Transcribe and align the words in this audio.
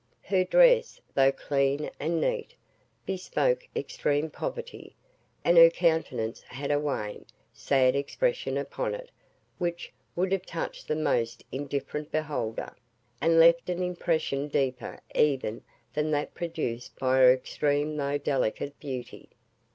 Her 0.23 0.43
dress, 0.43 0.99
though 1.13 1.31
clean 1.31 1.91
and 1.99 2.19
neat, 2.19 2.55
bespoke 3.05 3.67
extreme 3.75 4.31
poverty; 4.31 4.95
and 5.45 5.57
her 5.57 5.69
countenance 5.69 6.41
had 6.41 6.71
a 6.71 6.79
wan, 6.79 7.25
sad 7.53 7.95
expression 7.95 8.57
upon 8.57 8.95
it 8.95 9.11
which 9.59 9.93
would 10.15 10.31
have 10.31 10.47
touched 10.47 10.87
the 10.87 10.95
most 10.95 11.43
indifferent 11.51 12.11
beholder, 12.11 12.75
and 13.21 13.39
left 13.39 13.69
an 13.69 13.83
impression 13.83 14.47
deeper 14.47 14.99
even 15.13 15.61
than 15.93 16.09
that 16.09 16.33
produced 16.33 16.97
by 16.97 17.17
her 17.17 17.31
extreme 17.31 17.95
though 17.95 18.17
delicate 18.17 18.79
beauty. 18.79 19.29